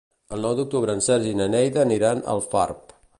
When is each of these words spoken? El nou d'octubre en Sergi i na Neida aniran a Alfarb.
El 0.37 0.47
nou 0.47 0.55
d'octubre 0.59 0.95
en 0.99 1.03
Sergi 1.09 1.35
i 1.35 1.37
na 1.43 1.47
Neida 1.57 1.83
aniran 1.85 2.25
a 2.25 2.35
Alfarb. 2.37 3.01